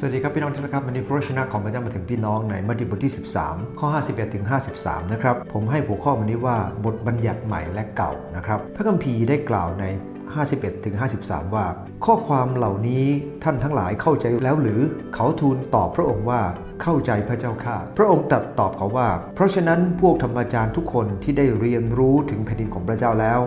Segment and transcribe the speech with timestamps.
[0.00, 3.12] สวัสดีครับพี่น้องที่รักครับวันนี้พระชนะของพระเจ้ามาถึงพี่น้องในมัทธิวบทที่
[3.44, 4.44] 13 ข้อ 51ถึง
[4.78, 9.84] 53 นะครับ ผมให้หัวข้อวันนี้ว่าบทบัญญัติใหม่และเก่านะครับ พระคัมภีร์ได้กล่าวใน
[10.34, 11.66] 51ถึง53 ว่า
[12.04, 13.04] ข้อความเหล่านี้
[13.44, 14.80] ท่านทั้งหลายเข้าใจแล้วหรือ
[15.14, 16.40] เขาทูลตอบพระองค์ว่า
[16.82, 23.40] เข้าใจพระเจ้าข้าพระองค์ตรัสตอบเขาว่า เพราะฉะนั้นพวกธรรมจารย์ทุกคนที่ได้เรียนรู้ถึงแผ่นดินของพระเจ้าแล้ว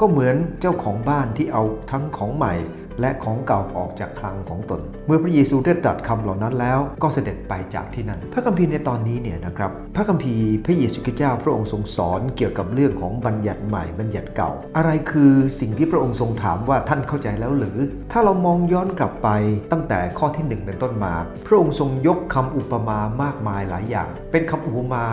[0.00, 2.54] ก็เหมือนเจ้าของบ้านที่เอาทั้งของใหม่
[3.02, 17.78] และของเก่าออกจากคลังของตน เมื่อพระเยซูได้ตรัสคำเหล่านั้นแล้วก็เสด็จไปจากที่นั้น พระคัมภีร์ในตอนนี้เนี่ยนะครับพระคัมภีร์พระเยซูคริสต์เจ้าพระองค์ทรงสอนเกี่ยวกับเรื่องของบัญญัติใหม่บัญญัติเก่า อะไรคือสิ่งที่พระองค์ทรงถามว่าท่านเข้าใจแล้วหรือ
[18.12, 19.28] ถ้าเรามองย้อนกลับไป
[19.72, 21.14] ตั้งแต่ข้อที่ 1 เป็นต้นมา
[21.46, 25.04] พระองค์ทรงยกคำอุปมามากมายหลายอย่าง เป็นคำอุปมา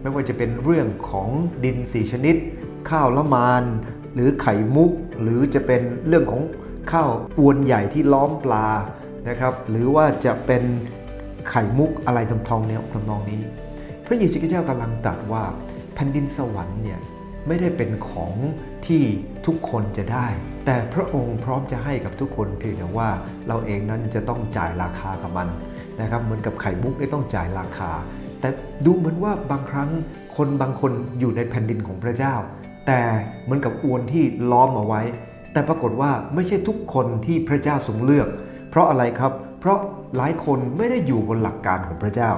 [0.00, 1.28] ไม่ว่าจะเป็นเรื่องของ
[1.64, 2.36] ดินสี่ชนิด
[2.90, 3.64] ข้าวละมาน
[4.14, 6.42] หรือไข่มุก หรือจะเป็นเรื่องของ
[6.90, 8.68] ข้าวอวนใหญ่ที่ล้อมปลา
[9.28, 10.62] นะครับหรือว่าจะเป็น
[11.48, 13.40] ไข่มุกอะไรทำทองเนี้ยทำนองนี้
[14.06, 15.44] พระเยซูคริสต์เจ้ากำลังตรัสว่า
[15.94, 17.00] แผ่นดินสวรรค์เนี่ย
[17.46, 18.34] ไม่ได้เป็นของ
[18.86, 19.02] ที่
[19.46, 20.26] ทุกคนจะได้
[20.66, 23.08] แต่พระองค์พร้อมจะให้กับทุกคนเพียงแต่ว่า
[23.48, 25.48] เราเองนั้นจะต้องจ่ายราคากับมัน
[26.00, 27.90] นะครับเหมือนกับไข่มุกได้ต้องจ่ายราคา
[28.40, 28.48] แต่
[28.84, 29.90] ดูเหมือนว่าบางครั้ง
[30.36, 32.34] คนบางคนอยู่ในแผ่นดินของพระเจ้า
[32.86, 33.00] แต่
[33.42, 35.02] เหมือนกับอวนที่ล้อมเอาไว้
[35.52, 38.28] แต่ปรากฏว่าไม่ใช่ทุกคนที่พระเจ้าทรงเลือก
[38.70, 39.78] เพราะอะไรครับ เพราะ
[40.16, 42.30] หลายคนไม่ได้อยู่บนหลักการของพระเจ้า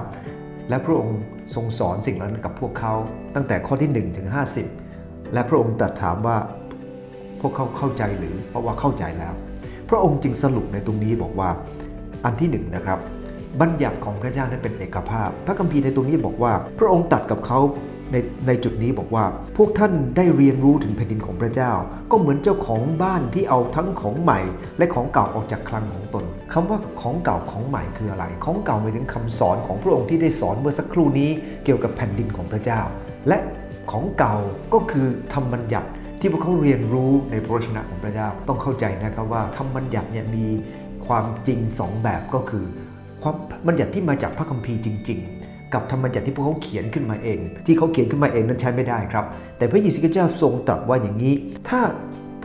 [0.68, 1.18] และพระองค์
[1.54, 2.94] ทรงสอนสิ่งนั้นกับพวกเขา
[3.34, 4.28] ตั้งแต่ข้อที่1ถึง
[4.80, 6.36] 50 และพระองค์ตรัสถามว่า
[7.40, 9.34] พวกเขาเข้าใจหรือ เพราะว่าเข้าใจแล้ว
[9.90, 11.50] พระองค์จึงสรุปในตรงนี้บอกว่า
[12.24, 12.98] อันที่หนึ่งนะครับ
[13.60, 17.58] บัญญัติของพระเจ้านั้นเป็นเอกภาพ พระคัมภีร์ในตรงนี้บอกว่า พระองค์ตัดกับเขา
[18.14, 19.24] ในในจุดนี้บอกว่า
[19.56, 21.72] พวกท่านได้เรียนรู้ถึงแผ่นดินของพระเจ้า
[22.10, 24.40] ก็เหมือนเจ้าของบ้านที่เอาทั้งของใหม่
[24.78, 31.30] และของเก่าออกจากคลังของตนคำว่าของเก่าของใหม่คืออะไร ของเก่าหมายถึงคำสอนของพระองค์ที่ได้สอนเมื่อสักครู่นี้
[31.64, 32.80] เกี่ยวกับแผ่นดินของพระเจ้า
[33.28, 33.38] และ
[33.90, 34.36] ของเก่า
[34.74, 35.88] ก็คือธรรมบัญญัติ
[36.20, 40.46] ที่พวกเขาเรียนรู้ในพระชนะของพระเจ้าต้องเข้าใจนะครับว่าธรรมบัญญัติเนี่ยมี
[41.06, 42.64] ความจริงสองแบบก็คือ
[43.22, 43.36] ความ
[43.66, 45.20] บัญญัติที่มาจากพระคัมภีร์จริง
[45.74, 49.24] กับธรรมบัญญัติที่พวกเขาเขียนขึ้นมาเอง ที่เขาเขียนขึ้นมาเองนั้นใช้ไม่ได้ครับ
[49.58, 51.34] แต่พระเยซูคริสต์เจ้าทรงตรัสว่าอย่างนี้
[51.68, 51.80] ถ้า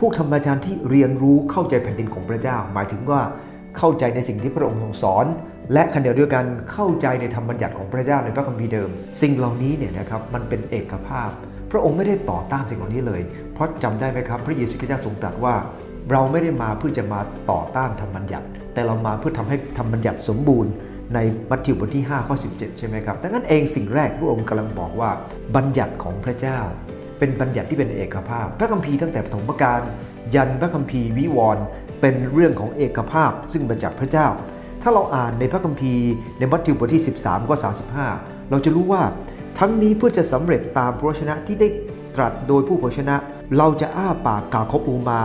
[0.04, 3.20] วกธรรมจารย์ที่เรียนรู้เข้าใจแผ่นดินของพระเจ้า หมายถึงว่า
[3.78, 5.26] เข้าใจในสิ่งที่พระองค์ทรงสอน
[5.72, 8.90] และขณะเดียวกันเข้าใจในธรรมบัญญัติของพระเจ้าในพระคัมภีร์เดิม
[9.22, 11.30] สิ่งเหล่านี้เนี่ยนะครับมันเป็นเอกภาพ
[11.70, 13.20] พระองค์ไม่ได้ต่อต้านสิ่งเหล่านี้เลย
[13.54, 15.54] เพราะจำได้ไหมครับ พระเยซูคริสต์เจ้าทรงตรัสว่า
[16.10, 17.20] เราไม่ได้มาเพื่อจะมา
[17.50, 20.72] ต่อต้านธรรมบัญญัติ แต่เรามาเพื่อทำให้ธรรมบัญญัติสมบูรณ์
[21.14, 21.18] ใน
[21.50, 25.10] มัทธิวบทที่5ข้อ17 ใช่ไหมครับดังนั้นเองสิ่งแรกพระองค์กำลังบอกว่า
[25.56, 26.58] บัญญัติของพระเจ้า
[27.18, 29.80] เป็นบัญญัติที่เป็นเอกภาพ พระคัมภีร์ตั้งแต่ปฐมกาล
[30.34, 31.64] ยันพระคัมภีร์วิวรณ์
[32.00, 34.26] เป็นเรื่องของเอกภาพ ซึ่งมาจากพระเจ้า
[34.82, 37.56] ถ้าเราอ่านในพระคัมภีร์ในมัทธิวบทที่ 13ข้อ
[38.02, 39.02] 35 เราจะรู้ว่า
[39.58, 41.68] ทั้งนี้เพื่อจะสำเร็จตามพระชนะที่ได้
[42.16, 43.16] ตรัสโดยผู้พระชนะ
[43.58, 45.22] เราจะอ้าปากกล่าวคบอูมา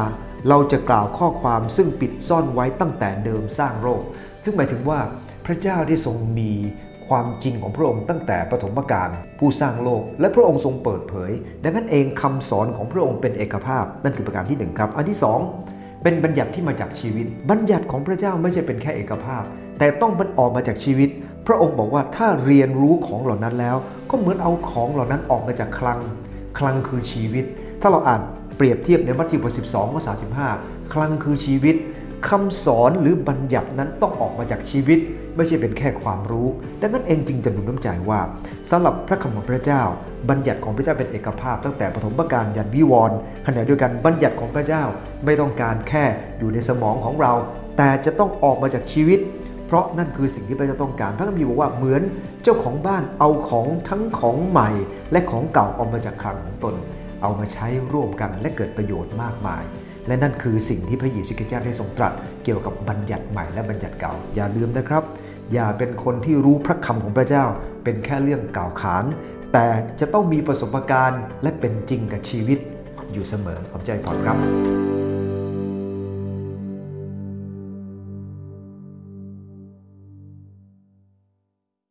[0.49, 4.01] เราจะกล่าวข้อความซึ่งปิดซ่อนไว้ตั้งแต่เดิมสร้างโลก
[4.45, 4.99] ซึ่งหมายถึงว่า
[5.45, 6.51] พระเจ้าได้ทรงมี
[7.07, 11.31] ความจริงของพระองค์ตั้งแต่ปฐมกาลผู้สร้างโลก และพระองค์ทรงเปิดเผย
[11.63, 15.19] ดังนั้นเองคำสอนของพระองค์เป็นเอกภาพ นั่นคือประการที่1ครับ อันที่
[15.59, 19.43] 2 เป็นบัญญัติที่มาจากชีวิต บัญญัติของพระเจ้าไม่ใช่เป็นแค่เอกภาพ
[19.79, 21.09] แต่ต้องมันออกมาจากชีวิต
[21.47, 23.75] พระองค์บอกว่าถ้าเรียนรู้ของเหล่านั้นแล้ว
[24.09, 25.99] ก็เหมือนเอาของเหล่านั้นออกมาจากคลัง
[26.59, 27.45] คลังคือชีวิต
[27.81, 28.21] ถ้าเราอ่าน
[28.57, 30.01] เปรียบเทียบในมัทธิวบท12ข้อ
[30.47, 31.75] 35คลังคือชีวิต
[32.29, 34.99] คำสอนหรือบัญญัตินั้นต้องออกมาจากชีวิต
[35.35, 36.47] ไม่ใช่เป็นแค่ความรู้
[36.81, 38.19] ดังนั้นเองจึงจะหนุนน้ำใจว่า
[38.71, 39.81] สำหรับพระคำของพระเจ้า
[40.29, 44.83] บัญญัติของพระเจ้าเป็นเอกภาพ ตั้งแต่ปฐมกาลยันวิวรณ์ขณะเดียวกันบัญญัติของพระเจ้า
[45.25, 46.03] ไม่ต้องการแค่
[46.39, 47.33] อยู่ในสมองของเรา
[47.77, 49.19] แต่จะต้องออกมาจากชีวิต
[49.67, 52.01] เพราะนั่นคือสิ่งที่พระเจ้าต้องการ พระคัมภีร์บอกว่าเหมือน
[52.43, 54.69] เจ้าของบ้านเอาของทั้งของใหม่
[55.11, 56.75] และของเก่าออกมาจากคลังของตน
[57.21, 59.63] เอามาใช้ร่วมกันและเกิดประโยชน์มากมาย
[60.07, 65.03] และนั่นคือสิ่งที่พระเยซูคริสต์ได้ทรงตรัส เกี่ยวกับบัญญัติใหม่และบัญญัติเก่า อย่าลืมนะครับ
[65.53, 67.43] อย่าเป็นคนที่รู้พระคำของพระเจ้า
[67.83, 69.05] เป็นแค่เรื่องกล่าวขาน
[69.53, 69.65] แต่
[69.99, 72.59] จะต้องมีประสบการณ์และเป็นจริงกับชีวิต
[73.13, 75.14] อยู่เสมอขอบใจพอครับ